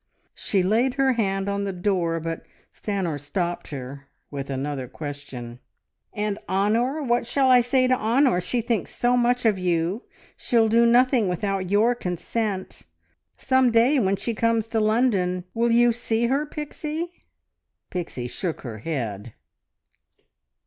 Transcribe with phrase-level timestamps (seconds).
[0.33, 2.41] She laid her hand on the door, but
[2.73, 5.59] Stanor stopped her with another question
[6.11, 7.03] "And Honor?
[7.03, 8.41] What shall I say to Honor?
[8.41, 10.01] She thinks so much of you.
[10.35, 12.81] She'll do nothing without your consent.
[13.37, 15.43] Some day when she comes to London...
[15.53, 15.93] will you...
[15.93, 17.25] see her, Pixie?"
[17.91, 19.35] Pixie shook her head.